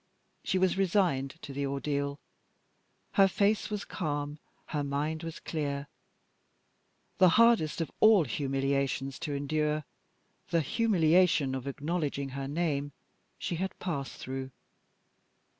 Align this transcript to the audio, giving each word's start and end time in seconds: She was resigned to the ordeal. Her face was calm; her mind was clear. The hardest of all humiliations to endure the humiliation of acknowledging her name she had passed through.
She 0.43 0.57
was 0.57 0.79
resigned 0.79 1.35
to 1.43 1.53
the 1.53 1.67
ordeal. 1.67 2.19
Her 3.11 3.27
face 3.27 3.69
was 3.69 3.85
calm; 3.85 4.39
her 4.69 4.83
mind 4.83 5.21
was 5.21 5.39
clear. 5.39 5.87
The 7.19 7.29
hardest 7.37 7.81
of 7.81 7.91
all 7.99 8.23
humiliations 8.23 9.19
to 9.19 9.35
endure 9.35 9.83
the 10.49 10.61
humiliation 10.61 11.53
of 11.53 11.67
acknowledging 11.67 12.29
her 12.29 12.47
name 12.47 12.93
she 13.37 13.57
had 13.57 13.77
passed 13.77 14.15
through. 14.17 14.49